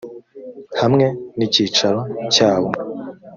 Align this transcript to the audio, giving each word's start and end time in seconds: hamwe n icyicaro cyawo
hamwe 0.79 1.05
n 1.37 1.39
icyicaro 1.47 1.99
cyawo 2.33 2.71